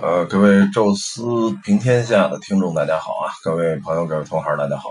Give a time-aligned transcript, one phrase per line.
[0.00, 1.20] 呃，各位宙斯
[1.64, 3.34] 平天下的听众，大家好啊！
[3.42, 4.90] 各位朋友，各位同行，大家好。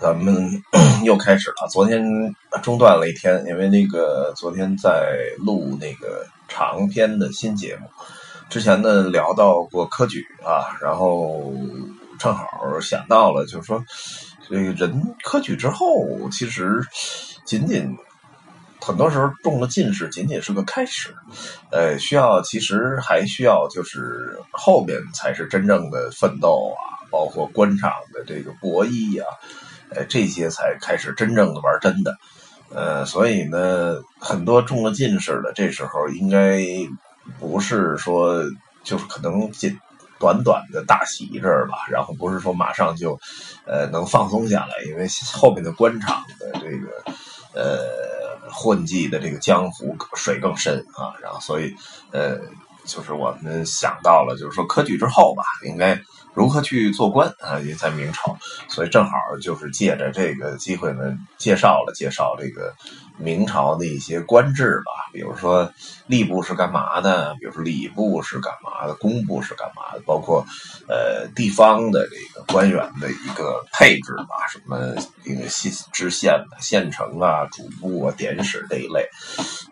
[0.00, 0.50] 咱们
[1.04, 1.68] 又开始了。
[1.70, 2.02] 昨天
[2.60, 7.86] 中断了一天，因为那个昨天在录那个长篇的新节目。
[8.50, 11.52] 之前呢聊到过科举啊，然后
[12.18, 12.44] 正好
[12.80, 13.80] 想到了，就是说
[14.48, 15.86] 这个人科举之后，
[16.32, 16.80] 其实
[17.44, 17.96] 仅仅。
[18.84, 21.14] 很多时候中了进士仅仅是个开始，
[21.70, 29.24] 呃，需要其实还需要就是后面才是真正的奋斗啊，包括官场的这个博弈呀，
[29.90, 32.16] 呃，这些才开始真正的玩真的，
[32.74, 36.60] 呃，所以呢，很多中了进士的这时候应该
[37.38, 38.42] 不是说
[38.82, 39.78] 就是可能仅
[40.18, 43.16] 短短的大喜一阵儿吧，然后不是说马上就
[43.64, 46.88] 呃能放松下来，因为后面的官场的这个
[47.54, 48.21] 呃。
[48.52, 51.74] 混迹的这个江湖水更深啊，然后所以
[52.12, 52.38] 呃，
[52.84, 55.94] 就是我们想到了，就是说科举之后吧，应该
[56.34, 57.58] 如何去做官啊？
[57.60, 58.36] 也在明朝，
[58.68, 62.74] 所以正好就是借着这个机会呢，介绍了介绍这个。
[63.18, 65.70] 明朝的一些官制吧，比如说
[66.08, 70.44] 吏部是干嘛的，比如说礼部是干嘛的，工部是干嘛的，包括
[70.88, 79.06] 呃地方的这个官员的一个配置吧，什么一个县知县的县城啊、主簿啊、典史这一类，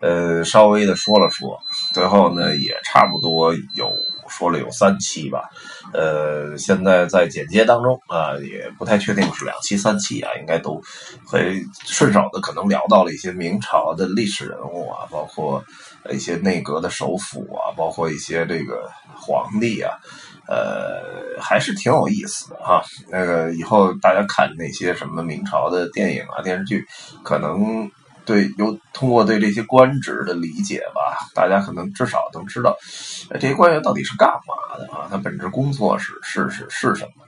[0.01, 1.59] 呃，稍微的说了说，
[1.93, 3.91] 最后呢也差不多有
[4.31, 5.51] 说了有三期吧。
[5.93, 10.81] 呃，现在在简介当中啊，也不太确定是两期三期啊，应该都
[11.27, 15.63] 会顺手的，可能聊到了一些明朝的历史人物啊，包括
[16.11, 19.93] 一些内阁的首辅啊，包括一些这个皇帝啊，
[20.47, 22.83] 呃，还是挺有意思的哈。
[23.11, 26.87] 那个以后大家看那些什么明朝的电影啊、电视剧，
[27.25, 27.91] 可能。
[28.25, 32.77] 对，有通过对这些官职的理解吧，大家可能至少能知道，
[33.41, 35.09] 这些官员到底是干嘛的啊？
[35.11, 37.25] 他本职工作是是是是什么？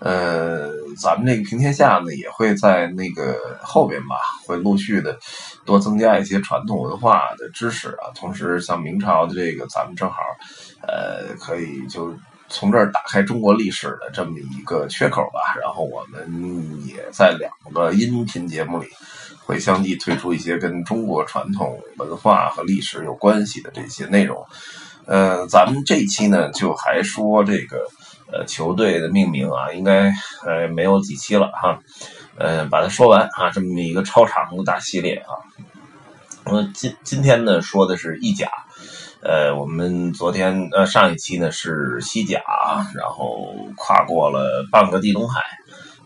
[0.00, 4.14] 呃，咱们这个平天下呢，也会在那个后边吧，
[4.46, 5.18] 会陆续的
[5.64, 8.06] 多增加一些传统文化的知识啊。
[8.14, 10.16] 同时，像明朝的这个，咱们正好
[10.82, 12.16] 呃，可以就
[12.48, 15.54] 从这儿打开中国历史的这么一个缺口吧。
[15.60, 18.86] 然后，我们也在两个音频节目里。
[19.48, 24.44] 会相继推出一些跟中国传统文化和历史有关系的这些内容。
[25.06, 27.86] 呃，咱们这期呢，就还说这个
[28.30, 30.12] 呃球队的命名啊，应该
[30.44, 31.78] 呃没有几期了哈。
[32.36, 35.32] 呃，把它说完啊，这么一个超长的大系列啊。
[36.44, 38.50] 嗯，今今天呢说的是意甲，
[39.22, 42.42] 呃，我们昨天呃上一期呢是西甲，
[42.94, 45.40] 然后跨过了半个地中海。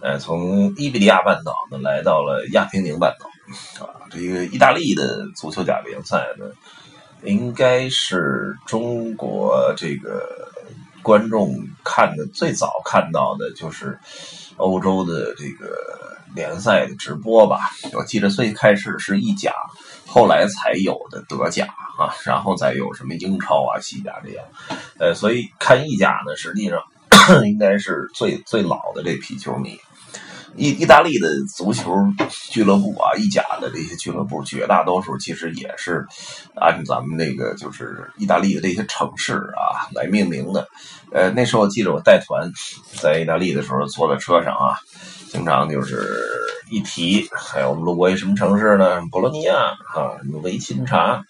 [0.01, 3.31] 呃，从伊比利亚半岛呢来到了亚平宁半岛，
[3.81, 6.47] 啊，这个意大利的足球甲联赛呢，
[7.25, 10.49] 应该是中国这个
[11.03, 11.55] 观众
[11.85, 13.99] 看的最早看到的就是
[14.57, 15.77] 欧洲的这个
[16.35, 17.59] 联赛的直播吧。
[17.93, 19.53] 我记得最开始是意甲，
[20.07, 21.67] 后来才有的德甲
[21.99, 24.45] 啊，然后再有什么英超啊、西甲这样。
[24.99, 26.81] 呃，所以看意甲呢，实际上
[27.45, 29.79] 应该是最最老的这批球迷。
[30.57, 31.97] 意意大利的足球
[32.51, 36.07] 俱乐部啊，意甲的这些俱乐部，绝大多数其实也是
[36.55, 40.69] 按咱们那个就是意大利的这些城市啊来命名的。
[41.11, 42.51] 呃，那时候我记得我带团
[43.01, 44.79] 在意大利的时候，坐在车上啊，
[45.31, 46.07] 经常就是
[46.71, 49.03] 一提，哎，我们路过一什么城市呢？
[49.11, 49.55] 博洛尼亚
[49.95, 51.25] 啊，什么维钦察，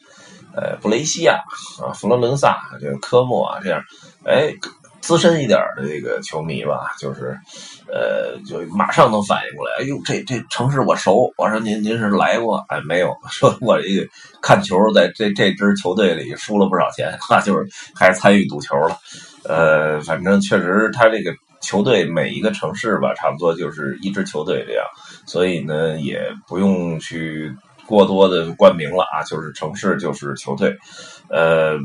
[0.54, 1.40] 呃，布雷西亚
[1.80, 3.80] 啊，佛罗伦萨，这个科莫啊，这样，
[4.24, 4.54] 哎。
[5.02, 7.36] 资深一点的这个球迷吧，就是，
[7.92, 9.72] 呃，就马上能反应过来。
[9.80, 11.34] 哎呦，这这城市我熟。
[11.36, 12.64] 我说您您是来过？
[12.68, 13.12] 哎，没有。
[13.28, 14.08] 说我这个
[14.40, 18.96] 看球，在这这支球队里输了不少钱，那 就是还参与赌球了。
[19.44, 24.84] 呃，反正确实，他这个球队每一个城市吧，差不多就是一支球队这样，
[25.26, 27.52] 所以呢，也不用去
[27.86, 30.76] 过多的冠名了啊，就是城市就是球队，
[31.28, 31.76] 呃。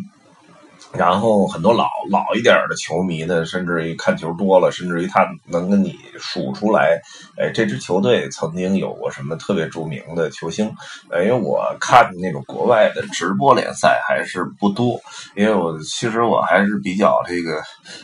[0.97, 6.99] 然后很多老老一点的球迷呢，甚至于看球多了，甚至于他能跟你数出来，
[7.37, 10.73] 哎，这支球队曾经有过什么特别著名的球星。
[11.11, 14.99] 因为我看那种国外的直播联赛还是不多，
[15.35, 17.61] 因为我其实我还是比较这个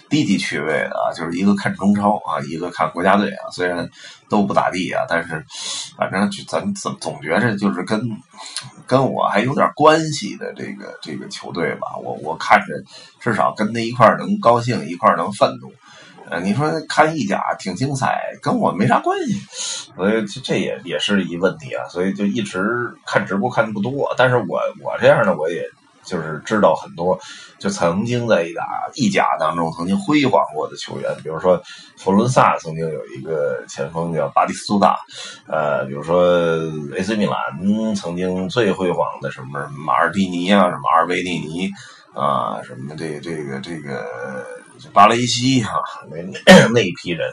[0.10, 3.90] 低级趣味的啊，就是一个看中超啊，一个看国家队啊，虽然。
[4.30, 5.46] 都不咋地啊，但是
[5.96, 8.02] 反正就咱总总觉着就是跟
[8.88, 12.83] 跟我还有点关系的这个这个球队吧，我我看着
[13.20, 15.72] 至少跟他一块能高兴，一块能愤怒。
[16.30, 19.40] 呃，你说看意甲挺精彩，跟我没啥关系，
[19.96, 21.86] 所以这也也是一问题啊。
[21.90, 25.64] 所以就一直看直播看的不多，但是我我这样的我也
[26.04, 27.20] 就是知道很多
[27.60, 28.64] 就曾经在意甲
[28.96, 31.62] 意甲当中曾经辉煌过的球员，比如说
[31.98, 34.98] 佛伦萨曾经有一个前锋叫巴蒂斯图塔，
[35.48, 36.24] 呃，比如说
[36.96, 41.70] AC 米兰曾经最辉煌的什么马尔蒂尼啊，什么阿尔维蒂尼
[42.14, 44.06] 啊，什么这这个这个
[44.94, 47.32] 巴雷西哈，那 那一批人，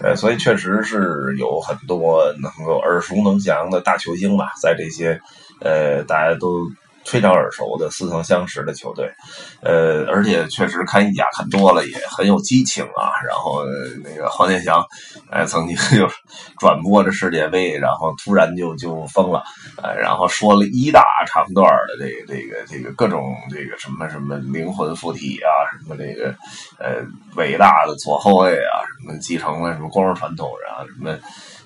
[0.00, 5.20] 呃，所以确实是有很多能够耳熟能详的大球星吧，在这些
[5.60, 6.70] 呃大家都。
[7.06, 9.08] 非常耳熟的似曾相识的球队，
[9.62, 13.14] 呃，而且确实看意甲看多了也很有激情啊。
[13.24, 13.64] 然后
[14.02, 14.84] 那个黄健翔，
[15.30, 16.08] 哎，曾经 就
[16.58, 19.42] 转播着世界杯，然后突然就就疯了，
[19.82, 26.34] 哎，然后说了一大长段的这个这个这个各种这个什么什么灵魂附体啊，什么这个
[26.78, 27.02] 呃
[27.36, 31.16] 伟大的左后卫啊，什么继承了什么光荣传统然后，什么。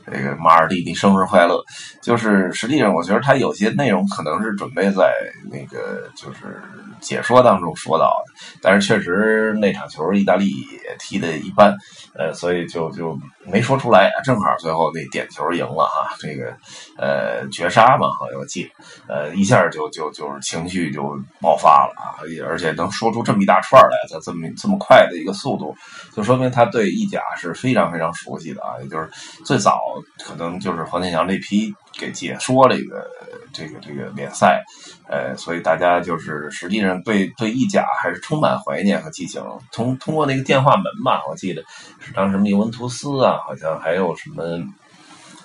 [0.06, 1.62] 这个马尔蒂尼生日快乐，
[2.02, 5.12] 就是实际上我觉得他有些内容可能是准备在
[5.50, 6.61] 那个就是
[7.00, 11.76] 解说当中说到的，但是确实那场球意大利也踢的一般，
[12.14, 14.11] 呃，所以就就没说出来。
[14.25, 16.55] 正好最后那点球赢了哈，这个
[16.99, 18.70] 呃绝杀嘛，好像我记，
[19.08, 21.02] 呃一下就就就是情绪就
[21.41, 25.75] 爆发了啊，而且能说出这么一大串来，在这么这么快的一个速度，
[26.14, 29.08] 就说明他对意甲是非常非常熟悉的啊，也就是
[29.44, 29.81] 最早。
[30.25, 33.06] 可能就是黄健翔这批给解说这个
[33.52, 34.62] 这个这个联赛，
[35.08, 39.43] 呃，所以大家就是实际上对对意甲还是充满怀念和激情。
[39.73, 41.62] 通通过那个电话门吧，我记得
[41.99, 44.44] 是当时尤文图斯啊，好像还有什么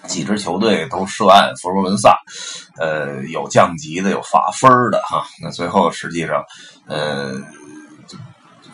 [0.07, 2.17] 几支球队都涉案，佛罗伦萨，
[2.79, 5.25] 呃，有降级的，有罚分的哈。
[5.41, 6.43] 那最后实际上，
[6.87, 7.41] 呃。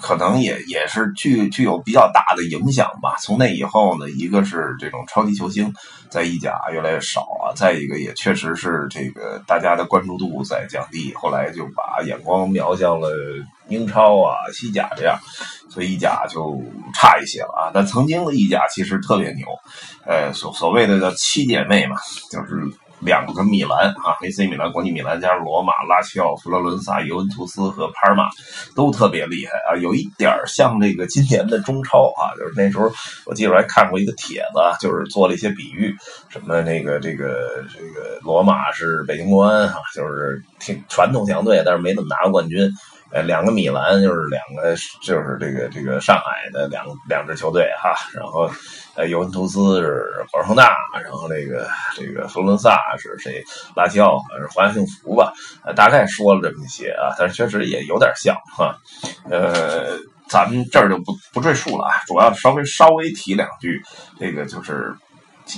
[0.01, 3.15] 可能也也是具具有比较大的影响吧。
[3.21, 5.74] 从那以后呢，一个是这种超级球星
[6.09, 11.13] 在意甲越来越少啊，再一个也确实是这个大家的关注度在降低。
[11.13, 13.09] 后来就把眼光瞄向了
[13.69, 15.18] 英超啊、西甲这样，
[15.69, 16.62] 所以意甲就
[16.94, 17.71] 差一些了啊。
[17.74, 19.45] 但曾经的意甲其实特别牛，
[20.06, 21.95] 呃，所所谓的叫七姐妹嘛，
[22.31, 22.48] 就是。
[23.01, 28.30] 两个米兰啊，AC 米兰、国际米兰加上罗马、拉齐奥、佛罗伦萨、尤文图斯和帕尔马
[28.75, 32.92] 都特别厉害啊，有一点像这个今年的中超啊，就是那时候
[33.25, 35.95] 我记得还看过一个帖子，就是做了一些比喻，
[36.30, 42.69] 什么那个这个这个罗马是北京国安啊，就是挺传统强队，但是没怎么拿过冠军。
[43.11, 48.49] 呃，两个米兰就是两个，就是这个这个上海的两两支球队哈，然后
[48.95, 53.43] 呃，尤文图斯是华盛大，然后这个这个佛罗伦萨是谁？
[53.75, 55.33] 拉齐奥是华夏幸福吧？
[55.65, 58.75] 呃，大概说了这么一些啊，但是确实也有点像哈。
[59.29, 59.97] 呃，
[60.29, 63.81] 咱们这儿就不不赘述了啊，主要稍微稍微提两句，
[64.19, 64.95] 这个就是。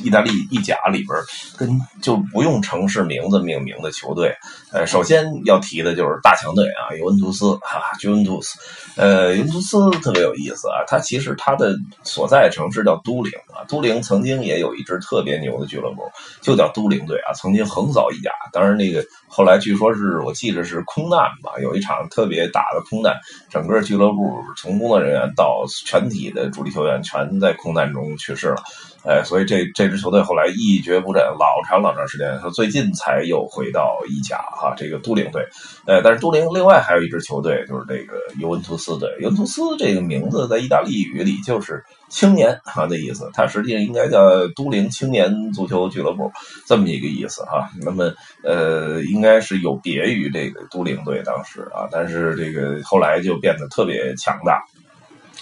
[0.04, 1.10] 意大利意甲里边
[1.58, 1.70] 跟
[2.02, 4.36] 就不用城市名字命名的球队，
[4.72, 8.58] 呃，首先要提的就是大强队啊，尤文图斯哈尤文图斯，
[8.96, 16.04] 呃，尤文图斯特别有意思啊，它其实它的所在城市叫都灵啊，都灵曾经也有一支特别牛的俱乐部，
[16.42, 23.16] 就叫都灵队啊，曾经横扫意甲，当然那个后来据说是我记得是空难吧，有一场特别大的空难，
[23.50, 28.64] 整个俱乐部从工作人员到全体的主力球员全在空难中去世了。
[29.06, 35.46] 哎，所以这这这支球队后来一蹶不振，老长老长时间，说最近才又回到意甲哈，这个都灵队。
[35.86, 39.10] 呃，但是都灵另外还有一支球队，就是这个尤文图斯队。
[39.20, 46.32] 尤文图斯这个名字在意大利语里就是青年哈的意思，它实际上应该叫都灵青年足球俱乐部
[46.66, 47.70] 这么一个意思哈。
[47.82, 48.10] 那么
[48.42, 54.64] 呃，应该是有别于这个都灵队当时啊，但是这个后来就变得特别强大。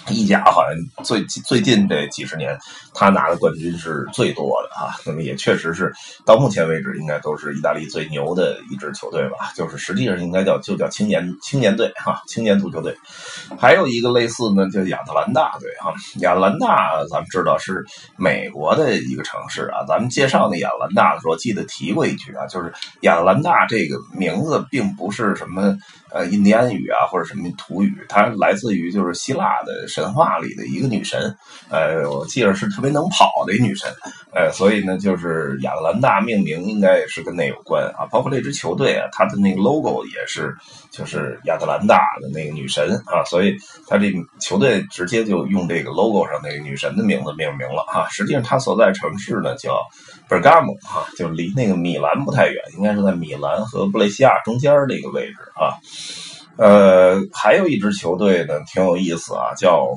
[0.10, 2.58] 意甲好像最最近这几十年，
[2.92, 4.94] 他拿的冠军是最多的啊。
[5.06, 5.92] 那么也确实是
[6.26, 9.52] 到目前为止，应该都是意大利最牛的一支球队吧。
[9.54, 12.96] 就是实际上应该叫就叫青年青年队哈，青年足球队。
[13.58, 15.94] 还有一个类似呢，叫亚特兰大队哈。
[16.20, 17.84] 亚特兰大咱们知道是
[18.16, 19.84] 美国的一个城市啊。
[19.86, 25.76] 咱们介绍那亚特兰大的时候，记得提过一句啊，就是亚特兰大这个名字并不是什么。
[26.14, 31.36] 呃，印第安语啊，或者什么土语，它来自于就是希腊的神话里的一个女神，
[31.70, 33.90] 呃，我记得是特别能跑的一女神，
[34.34, 38.06] 呃，所以呢，就是亚特兰大命名应该也是跟那有关啊。
[38.10, 40.54] 包括这支球队啊，它的那个 logo 也是
[40.90, 43.56] 就是亚特兰大的那个女神啊，所以
[43.86, 48.08] 它这球队直接就用这个 logo 上那个女神的名字命名了哈。
[48.10, 49.78] 实际上，它所在城市呢叫
[50.28, 55.76] Bergamo 哈，就离那个米兰不太远，应该是在米兰和布雷西亚中间那个位置啊。
[56.56, 59.88] 呃，还有一支球队呢，挺有意思啊，叫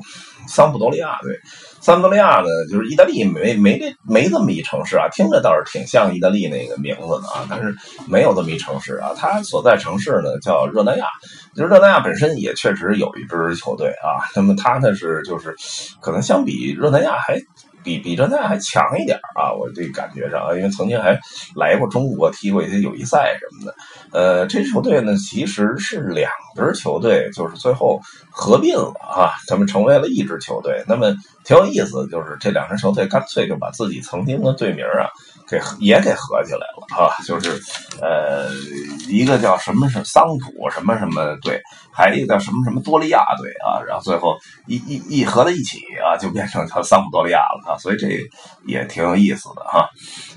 [0.48, 1.38] 桑普多利亚队。
[1.80, 7.74] 桑普多利亚呢，就是意大利没没这没这么一城市啊，听着倒是挺像意大利那个名字的啊，但是
[8.08, 9.12] 没有这么一城市啊。
[9.16, 11.06] 它所在城市呢叫热那亚，
[11.54, 14.24] 就是热那亚本身也确实有一支球队啊。
[14.34, 15.54] 那么它呢是就是
[16.00, 17.40] 可能相比热那亚还。
[17.86, 19.54] 比比这那还强一点啊！
[19.54, 21.16] 我这感觉上啊，因为曾经还
[21.54, 23.74] 来过中国踢过一些友谊赛什么的。
[24.10, 30.82] 呃，这支球队呢，其实是两支球队，就是最后合并了啊，他们成为了一支球队。
[30.88, 31.14] 那么
[31.44, 35.06] 挺有意思，就是这两支球队干脆就把自己曾经的队名啊。
[35.48, 37.50] 给也给合起来了啊，就是
[38.00, 38.50] 呃，
[39.08, 41.60] 一个叫什么是桑普什么什么队，
[41.92, 48.08] 还有一个叫什么什么多利亚队啊，然后最后一一一合在一起啊，就变成叫桑普多利亚了啊，所以这
[48.66, 49.88] 也挺有意思的哈。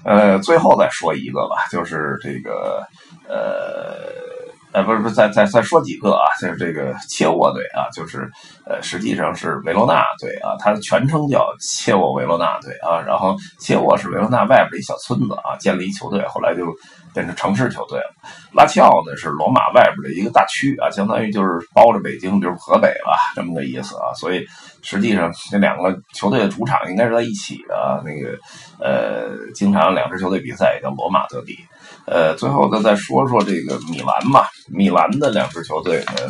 [0.03, 2.83] 呃，最后再说一个吧，就是这个
[3.27, 4.38] 呃。
[4.71, 8.29] 呃，不是不是，再再再说几个啊，就是这个切沃队啊，就是
[8.65, 16.65] 呃，实际上是维罗纳队啊，它的全称叫切沃维罗纳队啊，然后切沃是维罗纳外边的一小村子啊，建了一球队，后来就
[17.13, 18.13] 变成城市球队了。
[18.53, 24.45] 拉齐奥呢是罗马外边的一个大区啊，相当于就是包着北京，就是河北吧这么个意思啊，所以
[24.83, 28.37] 实际上这两个球队的主场应该是在一起的，那个
[28.79, 31.57] 呃，经常两支球队比赛也叫罗马德比。
[32.09, 34.49] 呃，最后再，再说说这个米兰吧。
[34.67, 36.29] 米兰的两支球队呃，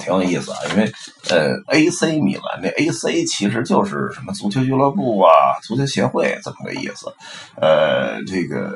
[0.00, 0.92] 挺有意思啊，因为
[1.30, 5.30] 呃，AC 米兰那 AC 其实就是什么足球俱乐部啊、
[5.62, 7.12] 足球协会这么个意思。
[7.60, 8.72] 呃，这个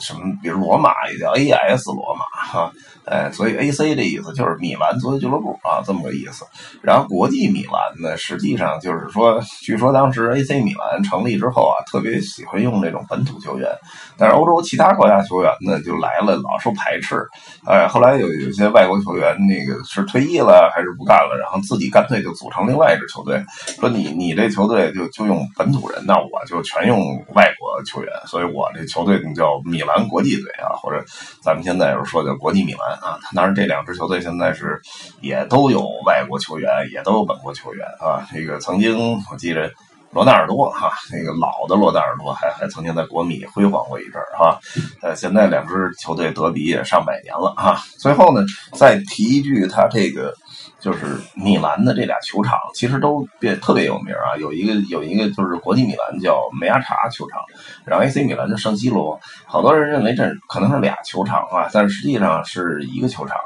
[0.00, 2.72] 什么，比如罗马也叫 AS 罗马哈。
[3.06, 6.44] 哎，所以 A C 这意思就是米兰足球俱乐部啊，这么个意思。
[6.82, 13.70] 然后国际米兰呢，实际上就是说，据说当时 A C 米兰成立之后啊，特别喜欢用这种本土球员，
[14.18, 17.24] 但是欧洲其他国家球员呢就来了，老受排斥。
[17.64, 23.40] 哎，后来有有些外国球员那个是退役了还是不干了，然后自己干脆就组成另外一支球队，
[23.78, 26.98] 说你你这球队就就用本土人，那我就全用
[27.36, 31.02] 外国球员，所以我这球队叫米兰国际队啊，或者
[31.40, 32.92] 咱们现在有说叫国际米兰。
[33.00, 34.78] 啊，当然，这两支球队现在是
[35.22, 38.26] 也都有外国球员，也都有本国球员啊。
[38.30, 39.72] 这个曾经我记得
[40.10, 44.58] 罗纳尔多哈，那个老的罗纳尔多还还曾经在国米辉煌过一阵儿哈。
[45.00, 47.80] 呃，现在两支球队德比也上百年了哈。
[47.98, 50.34] 最后呢，再提一句，他这个。
[50.78, 57.40] 就是米兰的这俩球场其实都别特别有名啊，有一个有一个就是国际米兰叫梅阿查球场，
[57.84, 59.18] 然后 AC 米兰叫圣西罗。
[59.44, 63.36] 好多人认为这可能是俩球场啊，但实际上是一个球场。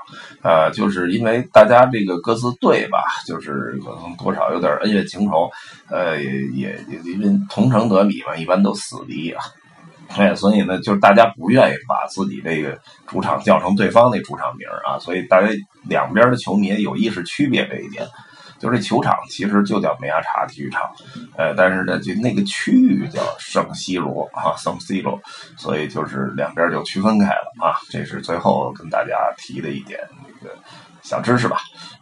[0.43, 5.51] 呃，就是因为大家这个各自队吧，就是可能多少有点恩怨情仇，
[5.89, 9.43] 呃，也也因为同城德比嘛，一般都死敌啊。
[10.17, 12.77] 哎，所以呢，就是大家不愿意把自己这个
[13.07, 15.49] 主场叫成对方那主场名啊，所以大家
[15.89, 18.05] 两边的球迷有意识区别这一点，
[18.61, 20.83] 就是球场其实就叫梅亚查体育场，
[21.37, 25.19] 呃，但是呢，就那个区域叫圣西罗啊，圣西罗，
[25.57, 30.55] 所以就是两边就区分开了啊，这是最后跟大家提的一点那个
[31.03, 31.57] 小知识吧。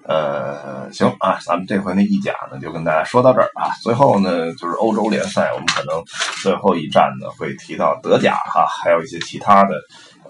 [0.04, 3.70] 呃，行啊，咱们这回那意甲呢就跟大家说到这儿啊。
[3.82, 6.02] 最后呢就是欧洲联赛，我们可能
[6.42, 9.74] 最后一站呢会提到德甲哈，还有一些其他的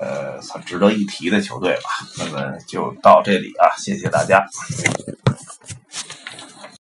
[0.01, 1.89] 呃很值得一提的球队吧。
[2.19, 4.45] 那么就到这里啊，谢谢大家。